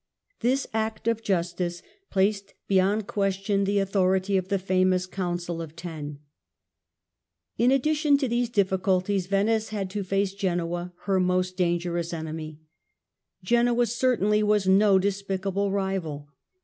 [0.39, 6.17] This act of justic placed beyond question the authority of the famous Council of Ten.
[7.59, 11.55] War be ^^ addition to these difficulties Venice had to face v^ifc aiid^®^^^' ^^^ most
[11.55, 12.61] dangerous enemy.
[13.43, 16.29] Genoa certainly Genoa was no despicable rival.